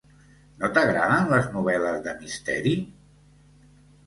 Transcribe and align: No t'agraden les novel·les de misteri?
No 0.61 0.69
t'agraden 0.77 1.29
les 1.33 1.49
novel·les 1.57 2.01
de 2.09 2.15
misteri? 2.23 2.73